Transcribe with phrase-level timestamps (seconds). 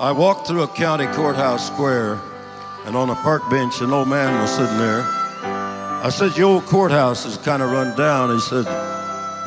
[0.00, 2.20] I walked through a county courthouse square,
[2.86, 5.02] and on a park bench, an old man was sitting there.
[5.02, 8.32] I said, The old courthouse is kind of run down.
[8.32, 8.64] He said,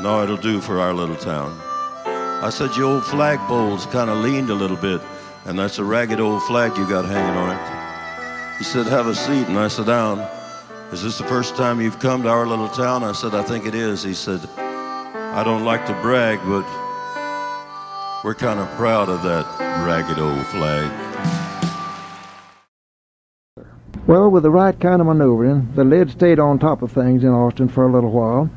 [0.01, 1.57] No, it'll do for our little town.
[2.43, 4.99] I said, Your old flagpole's kind of leaned a little bit,
[5.45, 8.57] and that's a ragged old flag you got hanging on it.
[8.57, 10.19] He said, Have a seat, and I sat down.
[10.91, 13.05] Is this the first time you've come to our little town?
[13.05, 14.03] I said, I think it is.
[14.03, 16.65] He said, I don't like to brag, but
[18.23, 19.45] we're kind of proud of that
[19.85, 20.91] ragged old flag.
[24.07, 27.29] Well, with the right kind of maneuvering, the lid stayed on top of things in
[27.29, 28.49] Austin for a little while.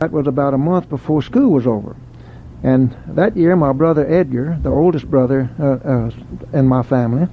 [0.00, 1.96] That was about a month before school was over.
[2.62, 7.28] And that year, my brother Edgar, the oldest brother uh, uh, in my family,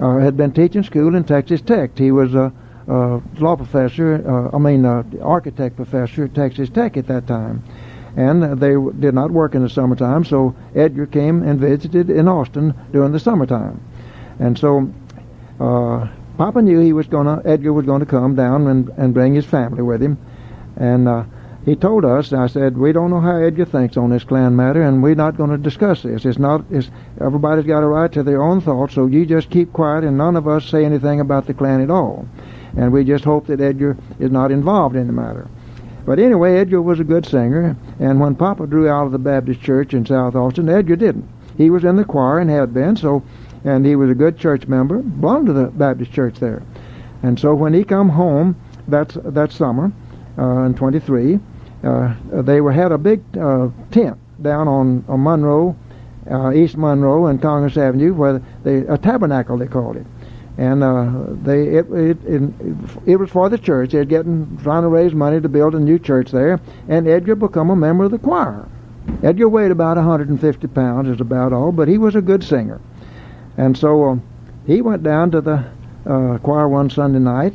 [0.00, 1.96] uh, had been teaching school in Texas Tech.
[1.96, 2.52] He was a,
[2.88, 7.62] a law professor, uh, I mean, architect professor at Texas Tech at that time.
[8.16, 12.74] And they did not work in the summertime, so Edgar came and visited in Austin
[12.92, 13.80] during the summertime.
[14.38, 14.92] And so
[15.58, 19.14] uh, Papa knew he was going to, Edgar was going to come down and, and
[19.14, 20.18] bring his family with him.
[20.76, 21.24] And uh,
[21.64, 24.82] he told us, I said, we don't know how Edgar thinks on this Klan matter,
[24.82, 26.24] and we're not going to discuss this.
[26.24, 29.72] It's not, it's, everybody's got a right to their own thoughts, so you just keep
[29.72, 32.26] quiet, and none of us say anything about the Klan at all.
[32.76, 35.48] And we just hope that Edgar is not involved in the matter.
[36.04, 39.60] But anyway, Edgar was a good singer, and when Papa drew out of the Baptist
[39.60, 41.28] church in South Austin, Edgar didn't.
[41.56, 43.22] He was in the choir and had been, so,
[43.64, 46.62] and he was a good church member, belonged to the Baptist church there.
[47.22, 48.56] And so when he come home
[48.88, 49.92] that, that summer,
[50.38, 51.38] uh, in 23,
[51.84, 55.76] uh, they were had a big uh, tent down on, on Monroe,
[56.30, 60.06] uh, East Monroe and Congress Avenue, where they a tabernacle they called it,
[60.58, 61.10] and uh,
[61.42, 62.18] they it, it
[63.06, 63.92] it, was for the church.
[63.92, 67.70] They're getting trying to raise money to build a new church there, and Edgar become
[67.70, 68.68] a member of the choir.
[69.22, 72.80] Edgar weighed about 150 pounds, is about all, but he was a good singer,
[73.56, 74.22] and so um,
[74.66, 75.64] he went down to the
[76.06, 77.54] uh, choir one Sunday night.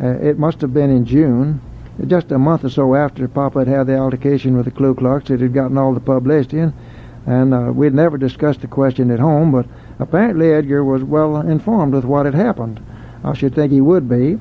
[0.00, 1.60] Uh, it must have been in June,
[2.06, 5.30] just a month or so after Papa had had the altercation with the Ku Klux,
[5.30, 6.72] it had gotten all the publicity, and,
[7.26, 9.66] and uh, we'd never discussed the question at home, but
[9.98, 12.80] apparently Edgar was well informed with what had happened.
[13.24, 14.38] I should think he would be,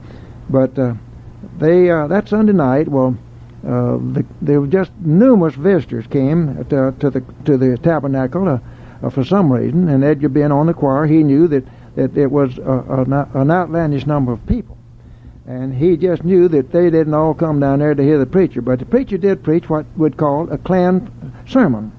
[0.50, 0.94] but uh,
[1.58, 3.18] they uh, that Sunday night, well,
[3.66, 8.60] uh, the, there were just numerous visitors came to, to the to the tabernacle uh,
[9.02, 11.66] uh, for some reason, and Edgar being on the choir, he knew that
[11.96, 14.76] that it was uh, an outlandish number of people
[15.48, 18.62] and he just knew that they didn't all come down there to hear the preacher.
[18.62, 21.92] But the preacher did preach what would call a Klan sermon,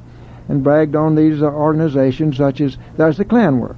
[0.49, 3.77] and bragged on these organizations such as as the Klan were,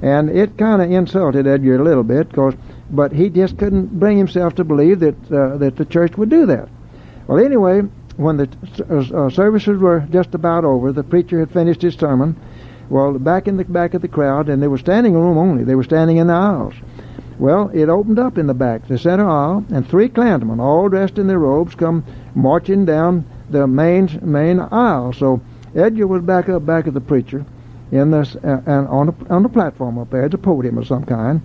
[0.00, 2.54] and it kind of insulted Edgar a little bit, cause,
[2.90, 6.46] but he just couldn't bring himself to believe that uh, that the church would do
[6.46, 6.68] that.
[7.26, 7.82] Well, anyway,
[8.16, 8.48] when the
[8.90, 12.36] uh, uh services were just about over, the preacher had finished his sermon.
[12.90, 15.64] Well, back in the back of the crowd, and they were standing room only.
[15.64, 16.74] They were standing in the aisles.
[17.38, 21.18] Well, it opened up in the back, the center aisle, and three Klansmen, all dressed
[21.18, 25.12] in their robes, come marching down the main main aisle.
[25.12, 25.40] So
[25.74, 27.44] Edgar was back up back of the preacher,
[27.90, 30.86] in this uh, and on the on the platform up there, it's a podium of
[30.86, 31.40] some kind,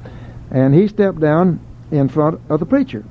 [0.51, 1.59] and he stepped down
[1.91, 3.03] in front of the preacher.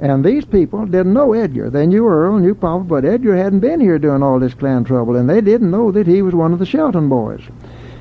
[0.00, 1.70] And these people didn't know Edgar.
[1.70, 5.14] They knew Earl, knew Papa, but Edgar hadn't been here during all this Klan trouble,
[5.14, 7.42] and they didn't know that he was one of the Shelton boys.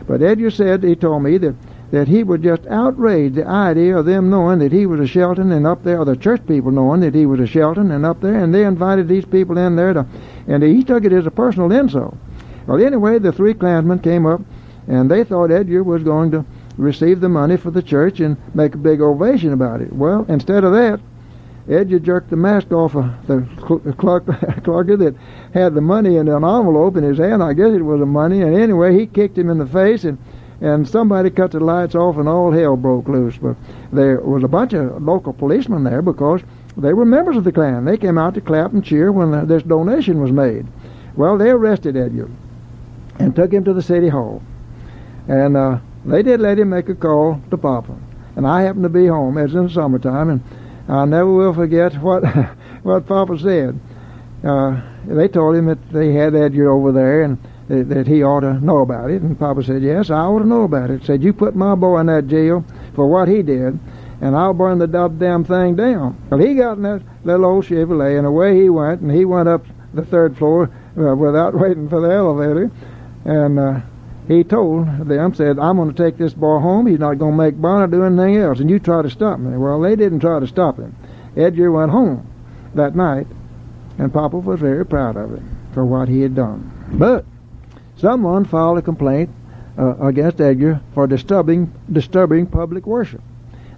[0.08, 1.56] But Edgar said, he told me that
[1.92, 5.52] that he was just outraged the idea of them knowing that he was a Shelton
[5.52, 8.20] and up there, or the church people knowing that he was a Shelton and up
[8.20, 10.08] there, and they invited these people in there to,
[10.48, 12.18] and he took it as a personal insult.
[12.68, 14.42] Well, anyway, the three Klansmen came up,
[14.88, 16.46] and they thought Edgar was going to
[16.78, 19.94] receive the money for the church and make a big ovation about it.
[19.94, 21.00] Well, instead of that,
[21.70, 23.42] Edgar jerked the mask off of the
[23.98, 24.26] clerk,
[24.64, 25.16] clerk that
[25.54, 27.42] had the money in an envelope in his hand.
[27.42, 28.42] I guess it was the money.
[28.42, 30.18] And anyway, he kicked him in the face and
[30.62, 33.38] and somebody cut the lights off and all hell broke loose.
[33.38, 33.58] But
[33.92, 36.42] there was a bunch of local policemen there because
[36.78, 37.84] they were members of the Klan.
[37.84, 40.66] They came out to clap and cheer when this donation was made.
[41.18, 42.30] Well, they arrested Edgar
[43.20, 44.42] and took him to the city hall.
[45.28, 47.98] And uh, they did let him make a call to Papa.
[48.36, 49.38] And I happened to be home.
[49.38, 50.44] It was in the summertime, and
[50.90, 52.24] I never will forget what
[52.84, 53.80] what Papa said.
[54.44, 57.38] Uh, they told him that they had Edgar over there, and
[57.68, 59.22] that, that he ought to know about it.
[59.22, 61.06] And Papa said, yes, I ought to know about it.
[61.06, 63.80] Said, you put my boy in that jail for what he did,
[64.22, 66.22] and I'll burn the damn thing down.
[66.30, 69.50] Well, he got in that little old Chevrolet, and away he went, and he went
[69.50, 72.72] up the third floor uh, without waiting for the elevator.
[73.26, 73.82] And uh,
[74.28, 76.88] he told them, said, I'm going to take this boy home.
[76.88, 79.58] He's not going to make bond do anything else, and you try to stop me.
[79.58, 80.96] Well, they didn't try to stop him.
[81.38, 82.28] Edgar went home
[82.76, 83.28] that night,
[83.98, 86.72] and Papa was very proud of him for what he had done.
[86.94, 87.26] But
[88.04, 89.30] Someone filed a complaint
[89.78, 93.22] uh, against Edgar for disturbing disturbing public worship.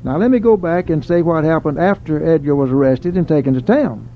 [0.03, 3.53] Now let me go back and say what happened after Edgar was arrested and taken
[3.53, 4.09] to town.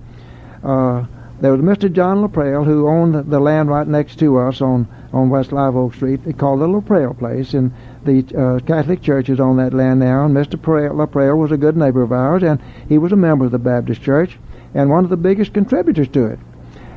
[0.63, 1.05] Uh,
[1.41, 1.91] there was Mr.
[1.91, 5.93] John LaPrail who owned the land right next to us on, on West Live Oak
[5.93, 6.25] Street.
[6.25, 7.71] They called it LaPrail Place, and
[8.03, 10.25] the uh, Catholic Church is on that land now.
[10.25, 10.59] And Mr.
[10.59, 14.01] LaPrail was a good neighbor of ours, and he was a member of the Baptist
[14.01, 14.37] Church
[14.73, 16.39] and one of the biggest contributors to it.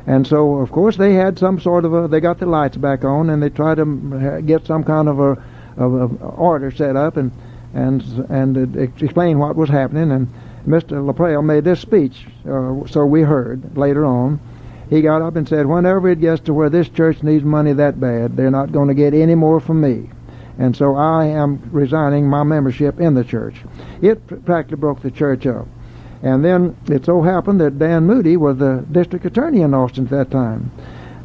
[0.05, 2.07] And so, of course, they had some sort of a.
[2.07, 5.43] They got the lights back on, and they tried to get some kind of a,
[5.77, 7.31] of a order set up, and
[7.73, 10.11] and and explain what was happening.
[10.11, 10.27] And
[10.67, 11.03] Mr.
[11.05, 14.39] LaPrail made this speech, uh, so we heard later on.
[14.89, 17.99] He got up and said, "Whenever it gets to where this church needs money that
[17.99, 20.09] bad, they're not going to get any more from me."
[20.57, 23.63] And so I am resigning my membership in the church.
[24.01, 25.67] It practically broke the church up.
[26.21, 30.11] And then it so happened that Dan Moody was the district attorney in Austin at
[30.11, 30.71] that time.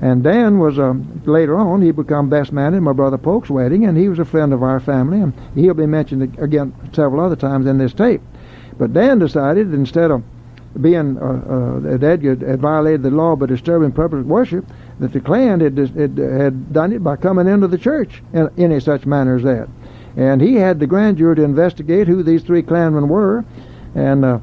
[0.00, 3.84] And Dan was, um, later on, he became best man at my brother Polk's wedding,
[3.84, 7.36] and he was a friend of our family, and he'll be mentioned again several other
[7.36, 8.22] times in this tape.
[8.78, 10.22] But Dan decided instead of
[10.80, 14.64] being uh, uh, that Edgar had violated the law by disturbing public worship,
[15.00, 18.78] that the Klan had, had, had done it by coming into the church in any
[18.80, 19.68] such manner as that.
[20.16, 23.44] And he had the grand jury to investigate who these three Klanmen were,
[23.94, 24.38] and uh,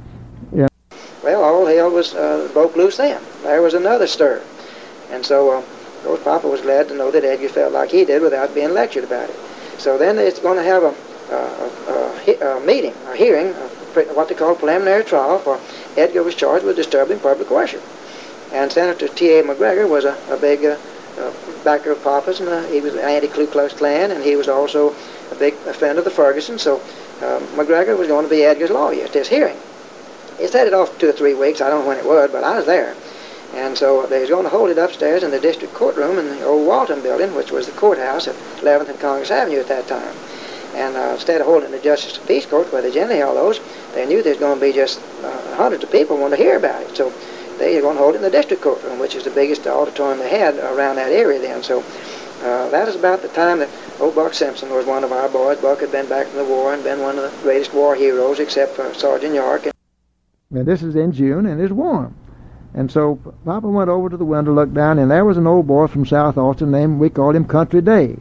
[1.24, 3.20] well, all hell was uh, broke loose then.
[3.42, 4.44] There was another stir.
[5.10, 8.06] And so, uh, of course, Papa was glad to know that Edgar felt like he
[8.06, 9.36] did without being lectured about it.
[9.80, 10.94] So then it's going to have a,
[11.32, 13.56] a, a, a meeting, a hearing,
[13.96, 15.60] what they call preliminary trial, for
[15.98, 17.82] Edgar was charged with disturbing public worship.
[18.52, 19.46] And Senator T.H.
[19.46, 20.78] McGregor was a, a big uh,
[21.18, 21.34] uh,
[21.64, 24.96] backer of Papa's, and uh, he was anti-Ku Klux Klan, and he was also
[25.32, 26.60] a big friend of the Ferguson.
[26.60, 26.78] So
[27.22, 29.58] uh, McGregor was going to be Edgar's lawyer at this hearing.
[30.38, 31.62] He set it off two or three weeks.
[31.62, 32.96] I don't know when it was, but I was there.
[33.54, 36.44] And so they was going to hold it upstairs in the district courtroom in the
[36.44, 40.14] old Walton building, which was the courthouse at 11th and Congress Avenue at that time.
[40.76, 43.62] And uh, instead of holding the Justice of Peace Court, where they generally held those,
[43.94, 46.58] they knew there was going to be just uh, hundreds of people wanting to hear
[46.58, 46.96] about it.
[46.96, 47.14] So
[47.58, 50.20] they were going to hold it in the district courtroom, which is the biggest auditorium
[50.20, 51.64] they had around that area then.
[51.64, 51.80] So
[52.44, 53.70] uh, that is about the time that
[54.00, 55.58] old Buck Simpson was one of our boys.
[55.60, 58.40] Buck had been back from the war and been one of the greatest war heroes,
[58.40, 59.68] except for Sergeant York.
[60.52, 62.14] And this is in June, and it's warm.
[62.74, 65.66] And so Papa went over to the window, looked down, and there was an old
[65.66, 68.18] boy from South Austin named, we called him Country Day.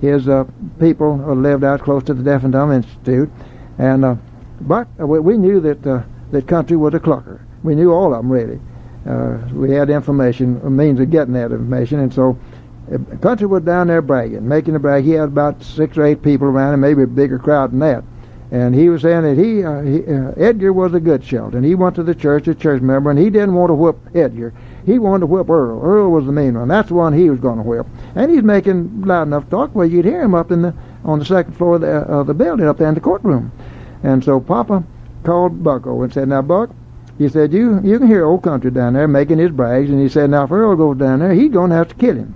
[0.00, 0.44] His uh,
[0.78, 3.30] people lived out close to the Deaf and Dumb Institute.
[3.78, 4.16] And uh,
[4.60, 7.40] but uh, we knew that uh, that Country was a clucker.
[7.62, 8.60] We knew all of them, really.
[9.06, 12.00] Uh, we had information, a means of getting that information.
[12.00, 12.38] And so
[12.92, 15.04] uh, Country was down there bragging, making a brag.
[15.04, 18.04] He had about six or eight people around him, maybe a bigger crowd than that.
[18.50, 21.62] And he was saying that he, uh, he uh, Edgar was a good Shelton.
[21.62, 24.54] He went to the church, a church member, and he didn't want to whip Edgar.
[24.86, 25.82] He wanted to whip Earl.
[25.82, 26.68] Earl was the main one.
[26.68, 27.86] That's the one he was going to whip.
[28.14, 30.74] And he's making loud enough talk where you'd hear him up in the
[31.04, 33.52] on the second floor of the, uh, the building up there in the courtroom.
[34.02, 34.82] And so Papa
[35.24, 36.70] called Bucko and said, "Now Buck,"
[37.18, 40.08] he said, "you you can hear old country down there making his brags." And he
[40.08, 42.34] said, "Now if Earl goes down there, he's going to have to kill him."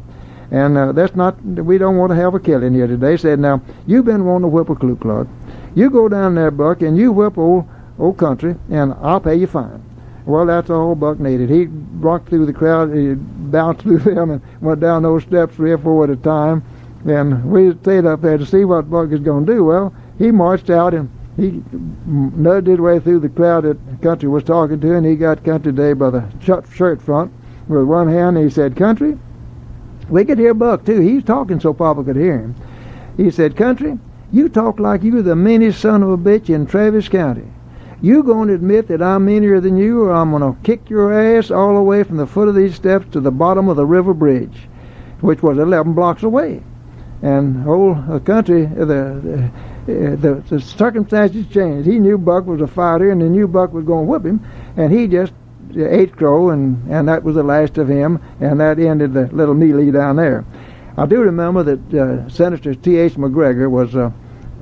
[0.52, 3.12] And uh, that's not, we don't want to have a killing here today.
[3.12, 5.26] He said, now, you've been wanting to whip a Ku Klux.
[5.74, 9.46] You go down there, Buck, and you whip old, old country, and I'll pay you
[9.46, 9.82] fine.
[10.26, 11.50] Well, that's all Buck needed.
[11.50, 15.72] He rocked through the crowd, he bounced through them, and went down those steps three
[15.72, 16.62] or four at a time.
[17.06, 19.64] And we stayed up there to see what Buck is going to do.
[19.64, 21.62] Well, he marched out and he
[22.06, 25.72] nudged his way through the crowd that Country was talking to, and he got Country
[25.72, 27.32] Day by the shirt front
[27.66, 28.36] with one hand.
[28.36, 29.18] And he said, "Country,
[30.10, 31.00] we could hear Buck too.
[31.00, 32.54] He's talking so Papa could hear him.
[33.16, 33.98] He said, "Country,
[34.32, 37.46] you talk like you're the meanest son of a bitch in Travis County.
[38.00, 41.12] You going to admit that I'm meaner than you, or I'm going to kick your
[41.12, 43.86] ass all the way from the foot of these steps to the bottom of the
[43.86, 44.66] river bridge,
[45.20, 46.62] which was 11 blocks away."
[47.22, 49.50] And old uh, country, uh, the,
[49.86, 51.86] the, the the circumstances changed.
[51.86, 54.44] He knew Buck was a fighter, and he knew Buck was going to whip him,
[54.76, 55.32] and he just
[55.76, 59.54] ate crow, and, and that was the last of him, and that ended the little
[59.54, 60.44] melee down there.
[60.96, 63.14] I do remember that uh, Senator T.H.
[63.14, 64.10] McGregor was uh,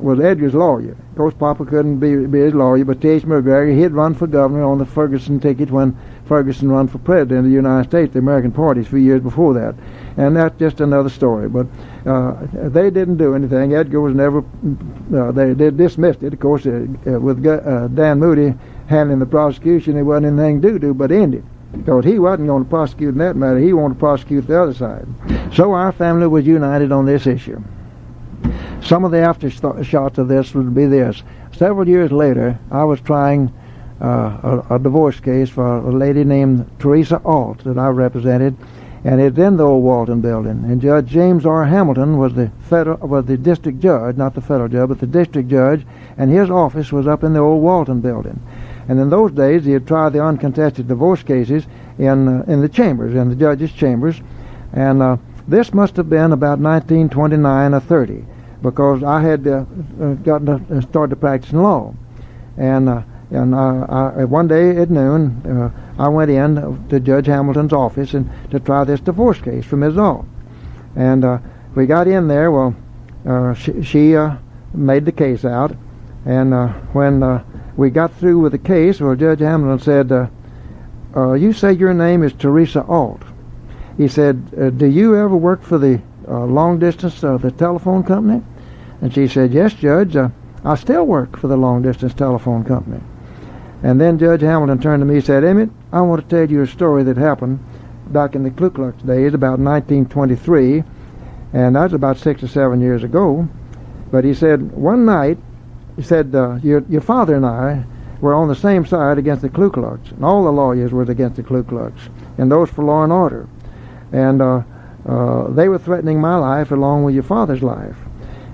[0.03, 0.93] was Edgar's lawyer.
[0.93, 3.25] Of course, Papa couldn't be, be his lawyer, but T.H.
[3.25, 7.45] McGregor, he'd run for governor on the Ferguson ticket when Ferguson run for president of
[7.45, 9.75] the United States, the American Party, a few years before that.
[10.17, 11.49] And that's just another story.
[11.49, 11.67] But
[12.07, 13.75] uh, they didn't do anything.
[13.75, 14.45] Edgar was never,
[15.15, 18.55] uh, they, they dismissed it, of course, uh, uh with uh, Dan Moody
[18.89, 21.45] handling the prosecution, there wasn't anything to do but end it.
[21.73, 24.75] Because he wasn't going to prosecute in that matter, he wanted to prosecute the other
[24.75, 25.07] side.
[25.55, 27.63] So our family was united on this issue.
[28.83, 31.23] Some of the aftershots of this would be this.
[31.53, 33.53] Several years later, I was trying
[34.01, 38.57] uh, a, a, divorce case for a lady named Teresa Alt that I represented,
[39.05, 40.65] and it's in the old Walton building.
[40.65, 41.67] And Judge James R.
[41.67, 45.51] Hamilton was the federal was the district judge, not the federal judge, but the district
[45.51, 45.85] judge,
[46.17, 48.41] and his office was up in the old Walton building.
[48.89, 51.67] And in those days, he'd try the uncontested divorce cases
[51.99, 54.21] in uh, in the chambers, in the judges' chambers,
[54.73, 58.25] and uh, this must have been about 1929 or 30,
[58.63, 59.65] because I had uh,
[60.01, 61.95] uh gotten to, uh, started practicing law,
[62.57, 68.15] and uh, and I, one day at noon, I went in to Judge Hamilton's office
[68.15, 70.29] and to try this divorce case from his own.
[70.97, 71.25] And
[71.77, 72.51] we got in there.
[72.51, 72.75] Well,
[73.55, 74.17] she, she
[74.75, 75.77] made the case out,
[76.27, 76.53] and
[76.93, 77.21] when
[77.77, 80.27] we got through with the case, well, Judge Hamilton said, uh,
[81.17, 83.23] uh, "You say your name is Teresa Alt."
[83.97, 88.03] He said, uh, "Do you ever work for the uh, long distance, uh, the telephone
[88.03, 88.43] company?"
[89.01, 90.17] And she said, "Yes, Judge.
[90.17, 90.29] Uh,
[90.65, 93.01] I still work for the long distance telephone company."
[93.83, 96.63] And then Judge Hamilton turned to me and said, "Emmett, I want to tell you
[96.63, 97.59] a story that happened
[98.11, 100.85] back in the Ku Klux days, about 1923,
[101.53, 103.49] and that was about six or seven years ago."
[104.11, 105.39] But he said one night
[106.01, 107.85] he said, uh, your, your father and I
[108.23, 111.37] were on the same side against the Ku Klux, and all the lawyers were against
[111.37, 111.93] the Ku Klux,
[112.39, 113.47] and those for law and order.
[114.11, 114.63] And uh,
[115.07, 117.99] uh, they were threatening my life along with your father's life.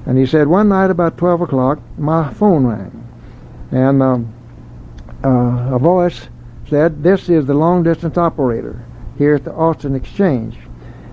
[0.06, 3.08] And he said, one night about 12 o'clock, my phone rang,
[3.70, 4.34] and um,
[5.22, 6.26] uh, a voice
[6.68, 8.84] said, this is the long-distance operator
[9.18, 10.58] here at the Austin Exchange.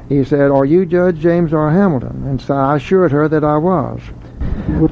[0.09, 1.69] He said, are you Judge James R.
[1.69, 2.23] Hamilton?
[2.25, 4.01] And so I assured her that I was.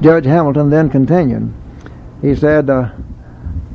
[0.00, 1.52] Judge Hamilton then continued.
[2.20, 2.90] He said, uh,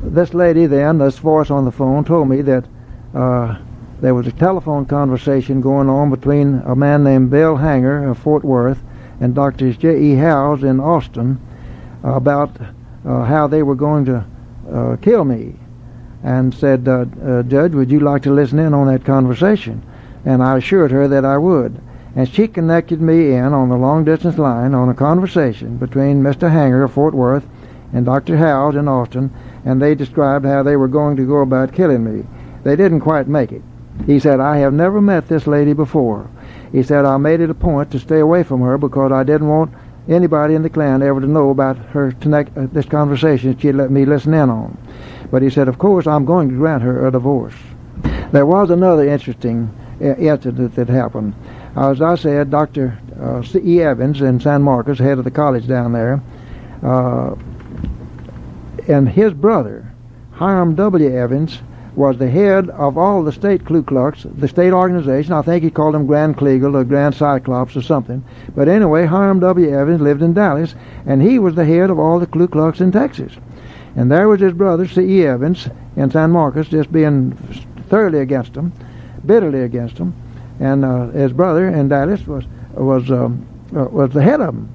[0.02, 2.64] This lady then, this voice on the phone, told me that
[3.14, 3.58] uh,
[4.00, 8.44] there was a telephone conversation going on between a man named Bill Hanger of Fort
[8.44, 8.80] Worth
[9.20, 9.72] and Dr.
[9.72, 10.14] J.E.
[10.14, 11.40] Howes in Austin
[12.04, 12.56] about
[13.04, 14.24] uh, how they were going to
[14.72, 15.54] uh, kill me.
[16.22, 19.82] And said, uh, uh, Judge, would you like to listen in on that conversation?
[20.24, 21.80] And I assured her that I would
[22.18, 26.50] and she connected me in on the long distance line on a conversation between Mr.
[26.50, 27.46] Hanger of Fort Worth
[27.92, 28.36] and Dr.
[28.36, 29.30] Howes in Austin,
[29.64, 32.26] and they described how they were going to go about killing me.
[32.64, 33.62] They didn't quite make it.
[34.04, 36.28] He said, I have never met this lady before.
[36.72, 39.46] He said, I made it a point to stay away from her because I didn't
[39.46, 39.72] want
[40.08, 43.92] anybody in the Klan ever to know about her connect, uh, this conversation she'd let
[43.92, 44.76] me listen in on.
[45.30, 47.54] But he said, of course, I'm going to grant her a divorce.
[48.32, 51.34] There was another interesting uh, incident that happened.
[51.78, 52.98] As I said, Dr.
[53.22, 53.80] Uh, C.E.
[53.82, 56.20] Evans in San Marcos, head of the college down there,
[56.82, 57.36] uh,
[58.88, 59.86] and his brother,
[60.32, 61.08] Hiram W.
[61.08, 61.60] Evans,
[61.94, 65.32] was the head of all the state Ku Klux, the state organization.
[65.32, 68.24] I think he called them Grand Kleagle or Grand Cyclops or something.
[68.56, 69.70] But anyway, Hiram W.
[69.70, 70.74] Evans lived in Dallas,
[71.06, 73.34] and he was the head of all the Ku Klux in Texas.
[73.94, 75.24] And there was his brother, C.E.
[75.24, 77.36] Evans, in San Marcos, just being
[77.88, 78.72] thoroughly against him,
[79.24, 80.12] bitterly against him
[80.60, 83.46] and uh, his brother and Dallas was was um,
[83.76, 84.74] uh, was the head of them.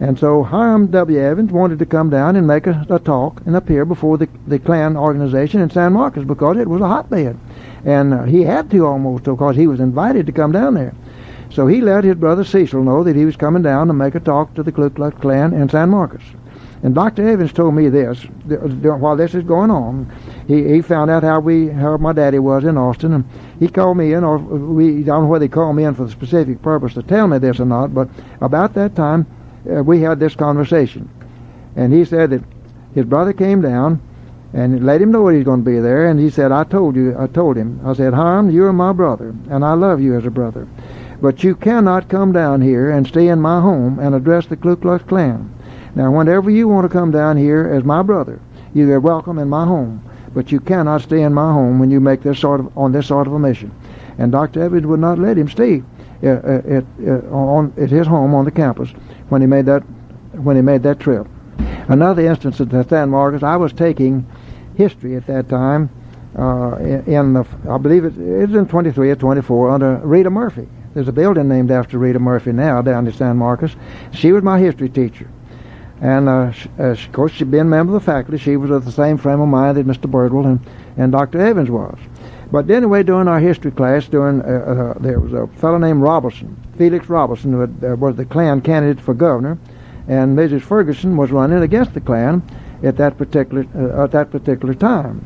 [0.00, 1.20] And so Hiram W.
[1.20, 4.58] Evans wanted to come down and make a, a, talk and appear before the, the
[4.58, 7.38] Klan organization in San Marcos because it was a hotbed.
[7.84, 10.94] And uh, he had to almost because he was invited to come down there.
[11.50, 14.20] So he let his brother Cecil know that he was coming down to make a
[14.20, 16.22] talk to the Ku Klux Klan in San Marcos.
[16.84, 17.26] And Dr.
[17.26, 20.12] Evans told me this while this is going on.
[20.46, 23.24] He he found out how we how my daddy was in Austin, and
[23.58, 26.04] he called me in, or we I don't know whether he called me in for
[26.04, 27.94] the specific purpose to tell me this or not.
[27.94, 28.10] But
[28.42, 29.26] about that time,
[29.66, 31.08] uh, we had this conversation,
[31.74, 32.44] and he said that
[32.94, 34.02] his brother came down
[34.52, 36.06] and let him know he's going to be there.
[36.06, 39.34] And he said, I told you, I told him, I said, Hiram, you're my brother,
[39.48, 40.68] and I love you as a brother.
[41.22, 44.76] But you cannot come down here and stay in my home and address the Ku
[44.76, 45.53] Klux Klan.
[45.94, 48.40] Now, whenever you want to come down here as my brother,
[48.74, 50.02] you are welcome in my home.
[50.34, 53.06] But you cannot stay in my home when you make this sort of on this
[53.06, 53.72] sort of a mission.
[54.18, 54.62] And Dr.
[54.62, 55.84] Evans would not let him stay
[56.24, 58.90] uh, uh at, uh, on at his home on the campus
[59.28, 59.82] when he made that
[60.32, 61.28] when he made that trip.
[61.86, 64.26] Another instance at San Marcos, I was taking
[64.74, 65.90] history at that time
[66.36, 70.66] uh, in the, I believe it, it in 23 or 24 under Rita Murphy.
[70.94, 73.76] There's a building named after Rita Murphy now down in San Marcos.
[74.12, 75.28] She was my history teacher.
[76.04, 78.36] And uh, she, uh, of course, she'd been a member of the faculty.
[78.36, 80.08] She was of the same frame of mind that Mr.
[80.08, 80.60] Birdwell and,
[80.98, 81.40] and Dr.
[81.40, 81.96] Evans was.
[82.52, 86.54] But anyway, during our history class, during uh, uh, there was a fellow named Robertson,
[86.76, 89.56] Felix Robertson, who had, uh, was the Klan candidate for governor,
[90.06, 90.60] and Mrs.
[90.60, 92.42] Ferguson was running against the Klan
[92.82, 95.24] at that particular uh, at that particular time.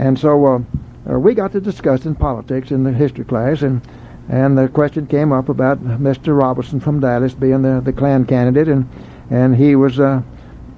[0.00, 0.66] And so
[1.06, 3.80] we got to discussing politics in the history class, and
[4.28, 6.36] and the question came up about Mr.
[6.36, 8.88] Robertson from Dallas being the the Klan candidate, and
[9.30, 10.22] and he was, uh,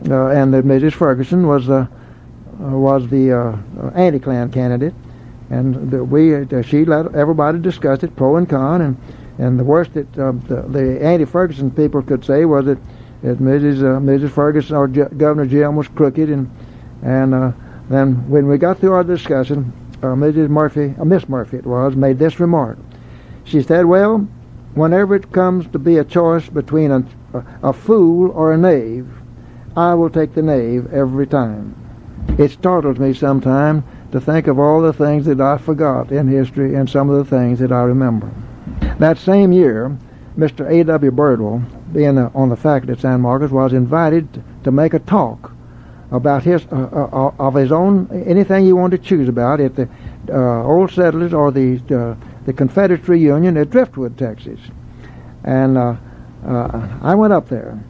[0.08, 0.92] uh, and that Mrs.
[0.92, 1.86] Ferguson was uh,
[2.60, 3.32] was the
[3.94, 4.94] anti-Klan candidate,
[5.50, 8.96] and the, we uh, she let everybody discuss it, pro and con, and
[9.38, 12.78] and the worst that uh, the, the anti-Ferguson people could say was that,
[13.22, 13.80] that Mrs.
[13.80, 14.30] Uh, Mrs.
[14.30, 16.50] Ferguson or J- Governor Jim was crooked, and
[17.02, 17.52] and uh,
[17.88, 20.48] then when we got through our discussion, uh, Mrs.
[20.48, 22.78] Murphy, uh, Miss Murphy it was, made this remark.
[23.44, 24.26] She said, "Well,
[24.74, 27.04] whenever it comes to be a choice between a,
[27.62, 29.08] a, fool or a knave,
[29.76, 31.74] I will take the knave every time."
[32.38, 36.74] It startles me sometimes to think of all the things that I forgot in history
[36.74, 38.30] and some of the things that I remember.
[38.98, 39.96] That same year,
[40.36, 40.70] Mr.
[40.70, 41.10] A.W.
[41.10, 41.62] Birdwell,
[41.92, 45.52] being uh, on the faculty at San Marcos, was invited to make a talk
[46.10, 49.88] about his uh, uh, of his own anything he wanted to choose about at the
[50.28, 52.14] uh, Old Settlers or the uh,
[52.44, 54.60] the Confederate reunion at Driftwood, Texas.
[55.44, 55.96] And uh,
[56.44, 57.82] I went up there,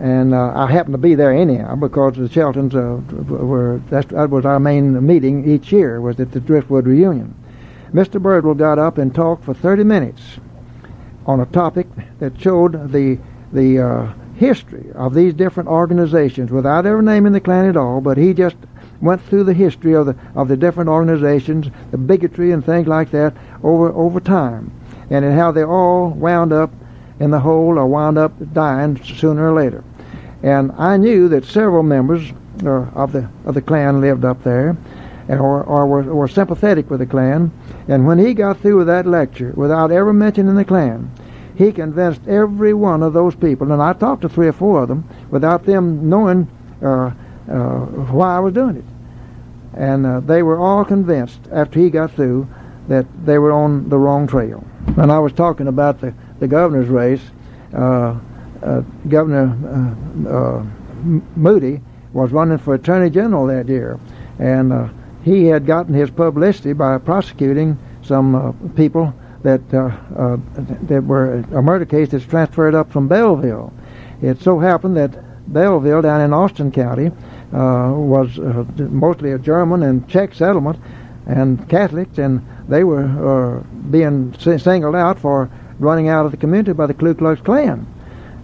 [0.00, 5.04] and I happened to be there anyhow because the Sheltons were that was our main
[5.04, 7.34] meeting each year was at the Driftwood reunion.
[7.92, 8.20] Mr.
[8.20, 10.22] Birdwell got up and talked for 30 minutes
[11.26, 11.86] on a topic
[12.18, 13.18] that showed the
[13.52, 18.16] the uh, history of these different organizations without ever naming the Klan at all, but
[18.16, 18.56] he just
[19.02, 23.10] went through the history of the of the different organizations, the bigotry and things like
[23.10, 24.72] that over over time,
[25.10, 26.70] and how they all wound up
[27.20, 29.84] in the hole or wound up dying sooner or later.
[30.42, 32.32] And I knew that several members
[32.64, 34.76] uh, of the of the Klan lived up there,
[35.28, 37.50] or, or were, were sympathetic with the Klan.
[37.88, 41.10] And when he got through with that lecture, without ever mentioning the Klan,
[41.56, 44.88] he convinced every one of those people, and I talked to three or four of
[44.88, 46.48] them, without them knowing
[46.82, 47.10] uh,
[47.50, 47.80] uh,
[48.10, 48.84] why I was doing it.
[49.76, 52.48] And uh, they were all convinced after he got through
[52.88, 54.64] that they were on the wrong trail.
[54.96, 57.22] And I was talking about the, the governor's race.
[57.72, 58.18] Uh,
[58.62, 59.56] uh, Governor
[60.28, 60.64] uh,
[61.36, 61.80] Moody
[62.12, 63.98] was running for Attorney General that year.
[64.38, 64.72] And
[65.24, 70.36] he had gotten his publicity by prosecuting some uh, people that uh, uh,
[70.82, 73.72] that were a murder case that's transferred up from Bellville.
[74.20, 77.10] It so happened that Bellville down in Austin County uh,
[77.52, 80.78] was uh, mostly a German and Czech settlement
[81.26, 86.72] and Catholics, and they were uh, being singled out for running out of the community
[86.72, 87.86] by the Ku Klux Klan.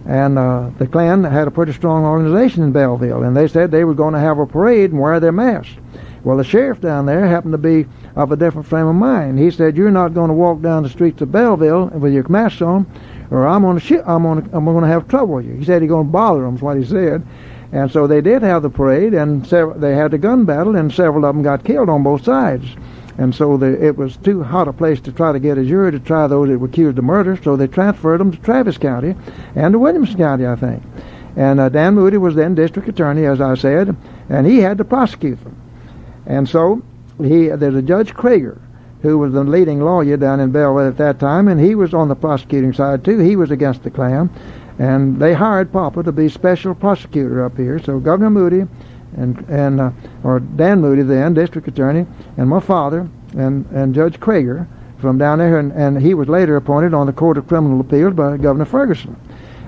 [0.05, 3.93] And the Klan had a pretty strong organization in Bellville, and they said they were
[3.93, 5.75] going to have a parade and wear their masks.
[6.23, 9.39] Well, the sheriff down there happened to be of a different frame of mind.
[9.39, 12.61] He said, "You're not going to walk down the streets of Bellville with your mask
[12.61, 12.85] on,
[13.31, 16.11] or I'm going to I'm I'm have trouble with you." He said he's going to
[16.11, 16.55] bother them.
[16.55, 17.25] Is what he said.
[17.71, 20.91] And so they did have the parade, and sev- they had the gun battle, and
[20.91, 22.65] several of them got killed on both sides.
[23.17, 25.91] And so the, it was too hot a place to try to get a jury
[25.91, 29.15] to try those that were accused of murder, so they transferred them to Travis County
[29.55, 30.81] and to Williamson County, I think.
[31.35, 33.95] And uh, Dan Moody was then district attorney, as I said,
[34.29, 35.55] and he had to prosecute them.
[36.25, 36.81] And so
[37.19, 38.59] he there's a Judge Krager
[39.01, 42.09] who was the leading lawyer down in Bellville at that time, and he was on
[42.09, 43.19] the prosecuting side too.
[43.19, 44.29] He was against the Klan,
[44.79, 47.79] and they hired Papa to be special prosecutor up here.
[47.79, 48.65] So Governor Moody
[49.17, 49.91] and and uh,
[50.23, 52.05] or Dan Moody then, district attorney,
[52.37, 54.67] and my father and and Judge Krager
[54.99, 58.13] from down there, and, and he was later appointed on the Court of Criminal Appeals
[58.13, 59.15] by Governor Ferguson.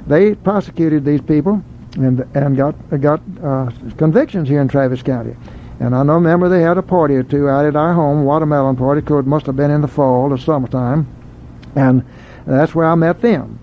[0.08, 1.64] They prosecuted these people
[1.96, 5.36] and and got got uh, convictions here in Travis County.
[5.82, 8.76] And I know, remember, they had a party or two out at our home, watermelon
[8.76, 11.08] party, it must have been in the fall or summertime.
[11.76, 12.06] And
[12.46, 13.58] that's where I met them.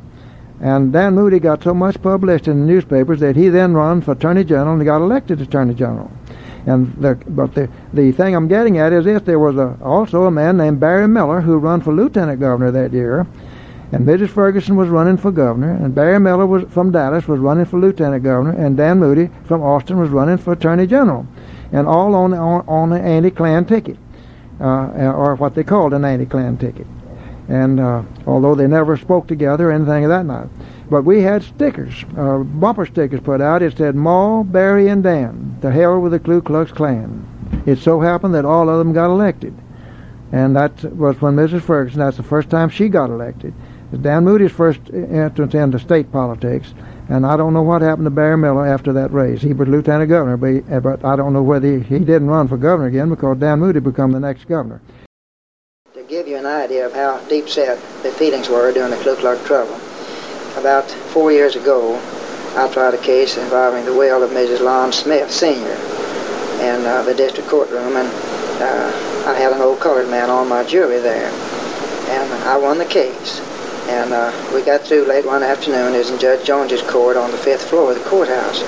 [0.61, 4.13] And Dan Moody got so much publicity in the newspapers that he then ran for
[4.13, 6.11] Attorney General and got elected Attorney General.
[6.67, 10.25] And the, but the the thing I'm getting at is this: there was a, also
[10.25, 13.27] a man named Barry Miller who ran for Lieutenant Governor that year,
[13.93, 14.29] and Mrs.
[14.31, 18.23] Ferguson was running for governor, and Barry Miller was from Dallas was running for Lieutenant
[18.23, 21.27] Governor, and Dan Moody from Austin was running for Attorney General
[21.73, 23.97] and all on on, on an anti-Klan ticket,
[24.61, 26.87] uh, or what they called an anti-Klan ticket.
[27.49, 30.49] And uh, although they never spoke together or anything of that night,
[30.91, 33.63] but we had stickers, uh, bumper stickers put out.
[33.63, 35.57] It said "Ma, Barry, and Dan.
[35.61, 37.27] the hell with the Ku Klux Klan."
[37.67, 39.55] It so happened that all of them got elected,
[40.33, 41.63] and that was when Mrs.
[41.63, 42.01] Ferguson.
[42.01, 43.55] That's the first time she got elected.
[43.93, 46.75] It's Dan Moody's first entrance into state politics,
[47.09, 49.41] and I don't know what happened to Barry Miller after that race.
[49.41, 52.49] He was lieutenant governor, but, he, but I don't know whether he, he didn't run
[52.49, 54.83] for governor again because Dan Moody became the next governor.
[56.39, 59.75] You an idea of how deep set the feelings were during the Ku Klux trouble,
[60.57, 62.01] about four years ago,
[62.55, 64.61] I tried a case involving the will of Mrs.
[64.61, 65.75] Lon Smith, Sr.,
[66.63, 68.09] in uh, the district courtroom, and
[68.63, 72.85] uh, I had an old colored man on my jury there, and I won the
[72.85, 73.41] case.
[73.89, 75.93] And uh, we got through late one afternoon.
[75.93, 78.63] It was in Judge Jones's court on the fifth floor of the courthouse.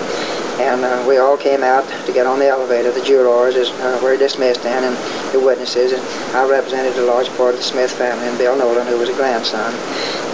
[0.60, 2.92] And uh, we all came out to get on the elevator.
[2.92, 4.94] The jurors is, uh, were dismissed then, and
[5.32, 6.02] the witnesses, and
[6.36, 9.14] I represented a large part of the Smith family, and Bill Nolan, who was a
[9.14, 9.72] grandson.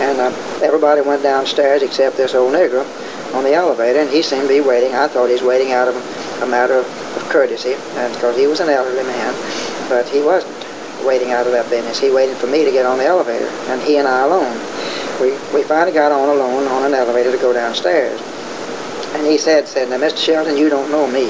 [0.03, 0.31] And uh,
[0.63, 2.85] everybody went downstairs except this old Negro
[3.35, 4.95] on the elevator, and he seemed to be waiting.
[4.95, 5.97] I thought he was waiting out of
[6.43, 6.87] a matter of,
[7.17, 9.33] of courtesy, because he was an elderly man,
[9.89, 10.53] but he wasn't
[11.07, 11.99] waiting out of that business.
[11.99, 14.53] He waited for me to get on the elevator, and he and I alone.
[15.21, 18.21] We, we finally got on alone on an elevator to go downstairs.
[19.17, 20.19] And he said, said, now, Mr.
[20.19, 21.25] Shelton, you don't know me.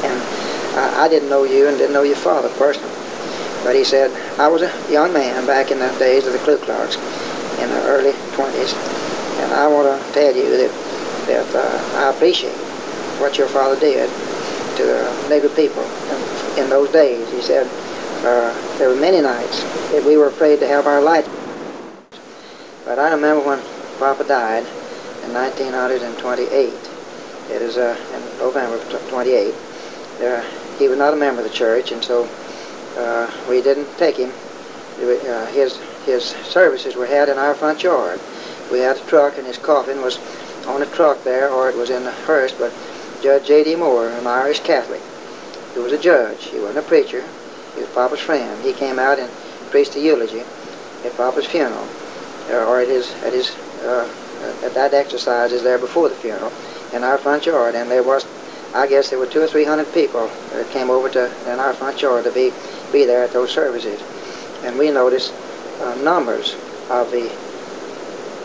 [0.00, 0.16] And
[0.80, 2.88] I, I didn't know you and didn't know your father personally.
[3.64, 6.56] But he said, I was a young man back in the days of the Ku
[6.56, 6.96] Klux
[7.60, 8.72] in the early 20s.
[9.44, 10.72] And I want to tell you that,
[11.26, 12.56] that uh, I appreciate
[13.20, 14.08] what your father did
[14.78, 17.30] to the Negro people in, in those days.
[17.30, 17.66] He said,
[18.24, 21.28] uh, there were many nights that we were afraid to have our light.
[22.86, 23.60] But I remember when
[23.98, 24.66] Papa died
[25.28, 26.72] in 1928.
[27.50, 29.54] It is uh, in November of 28.
[30.20, 30.42] Uh,
[30.78, 32.28] he was not a member of the church, and so
[32.96, 34.32] uh, we didn't take him.
[35.00, 38.20] Uh, his his services were had in our front yard.
[38.72, 40.18] We had a truck, and his coffin was
[40.66, 42.52] on a truck there, or it was in the hearse.
[42.52, 42.72] But
[43.22, 43.76] Judge J.D.
[43.76, 45.02] Moore, an Irish Catholic,
[45.74, 47.22] he was a judge, he wasn't a preacher.
[47.74, 48.64] He was Papa's friend.
[48.64, 49.30] He came out and
[49.70, 50.40] preached a eulogy
[51.04, 51.86] at Papa's funeral,
[52.50, 54.08] uh, or at his at his uh,
[54.48, 56.52] uh, that exercise is there before the funeral.
[56.92, 58.26] In our front yard, and there was,
[58.74, 61.74] I guess, there were two or three hundred people that came over to in our
[61.74, 62.52] front yard to be
[62.92, 64.00] be there at those services,
[64.64, 65.32] and we noticed
[65.80, 66.56] uh, numbers
[66.88, 67.30] of the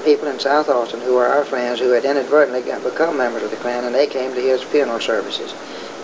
[0.03, 3.57] people in South Austin who were our friends who had inadvertently become members of the
[3.57, 5.53] Klan, and they came to his funeral services,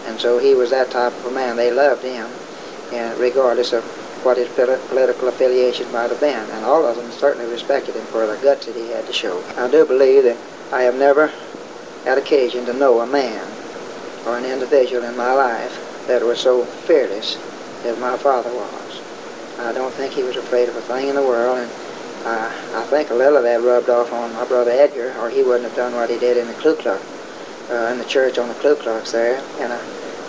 [0.08, 1.58] and so he was that type of a man.
[1.58, 2.30] They loved him,
[2.94, 3.84] and regardless of
[4.24, 8.28] what his political affiliation might have been, and all of them certainly respected him for
[8.28, 9.42] the guts that he had to show.
[9.58, 10.38] I do believe that
[10.72, 11.32] I have never
[12.06, 13.48] had occasion to know a man
[14.26, 17.38] or an individual in my life that was so fearless
[17.86, 19.02] as my father was.
[19.60, 21.72] I don't think he was afraid of a thing in the world, and
[22.26, 25.64] I think a little of that rubbed off on my brother Edgar, or he wouldn't
[25.64, 27.02] have done what he did in the Ku Klux,
[27.70, 29.80] uh, in the church on the Ku Klux there, and uh,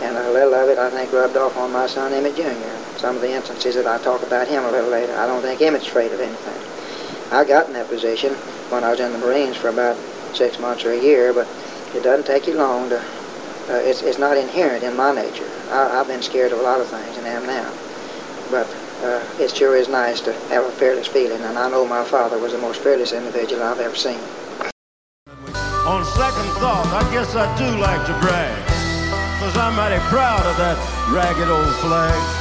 [0.02, 2.98] and a little of it I think rubbed off on my son Emmett Jr.
[2.98, 5.60] Some of the instances that I talk about him a little later, I don't think
[5.60, 7.32] Emmett's afraid of anything.
[7.32, 8.34] I got in that position
[8.70, 9.96] when I was in the Marines for about
[10.34, 11.46] six months or a year, but
[11.94, 12.98] it doesn't take you long to.
[12.98, 15.48] Uh, it's, it's not inherent in my nature.
[15.70, 17.72] I, I've been scared of a lot of things and am now,
[18.50, 18.66] but
[19.02, 22.38] uh, it sure is nice to have a fearless feeling, and I know my father
[22.38, 24.18] was the most fearless individual I've ever seen.
[25.86, 28.69] On second thought, I guess I do like to brag.
[29.50, 30.78] Cause I'm mighty proud of that
[31.10, 32.39] ragged old flag.